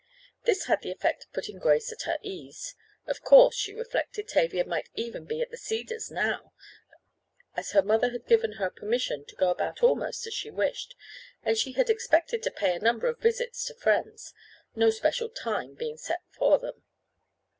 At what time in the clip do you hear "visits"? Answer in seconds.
13.19-13.63